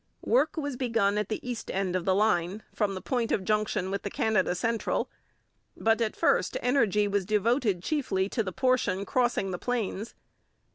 [0.25, 3.91] Work was begun at the east end of the line, from the point of junction
[3.91, 5.11] with the Canada Central,
[5.77, 10.15] but at first energy was devoted chiefly to the portion crossing the plains.